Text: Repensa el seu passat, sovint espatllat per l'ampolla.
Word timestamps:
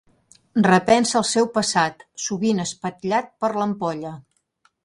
Repensa 0.67 1.19
el 1.19 1.25
seu 1.33 1.49
passat, 1.59 2.03
sovint 2.29 2.65
espatllat 2.65 3.33
per 3.45 3.55
l'ampolla. 3.59 4.19